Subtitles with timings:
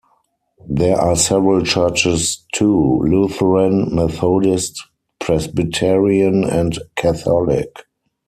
[0.67, 4.83] There are several churches, too: Lutheran, Methodist,
[5.19, 7.85] Presbyterian, and Catholic.